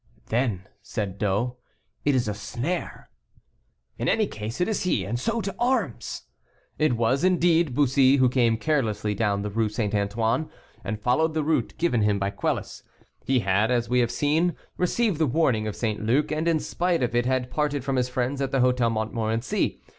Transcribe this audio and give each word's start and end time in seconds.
"Then," 0.29 0.67
said 0.81 1.19
D'O, 1.19 1.57
"it 2.03 2.15
is 2.15 2.27
a 2.27 2.33
snare." 2.33 3.11
"In 3.99 4.07
any 4.09 4.25
case, 4.25 4.59
it 4.59 4.67
is 4.67 4.81
he; 4.81 5.05
and 5.05 5.19
so 5.19 5.41
to 5.41 5.53
arms!" 5.59 6.23
It 6.79 6.93
was, 6.97 7.23
indeed, 7.23 7.75
Bussy, 7.75 8.15
who 8.15 8.27
came 8.27 8.57
carelessly 8.57 9.13
down 9.13 9.43
the 9.43 9.51
Rue 9.51 9.69
St. 9.69 9.93
Antoine, 9.93 10.49
and 10.83 10.99
followed 10.99 11.35
the 11.35 11.43
route 11.43 11.75
given 11.77 12.01
him 12.01 12.17
by 12.17 12.31
Quelus; 12.31 12.81
he 13.25 13.41
had, 13.41 13.69
as 13.69 13.89
we 13.89 13.99
have 13.99 14.09
seen, 14.09 14.55
received 14.75 15.19
the 15.19 15.27
warning 15.27 15.67
of 15.67 15.75
St. 15.75 16.01
Luc, 16.03 16.31
and, 16.31 16.47
in 16.47 16.59
spite 16.59 17.03
of 17.03 17.13
it, 17.13 17.27
had 17.27 17.51
parted 17.51 17.83
from 17.83 17.95
his 17.95 18.09
friends 18.09 18.41
at 18.41 18.49
the 18.51 18.57
Hôtel 18.61 18.91
Montmorency. 18.91 19.83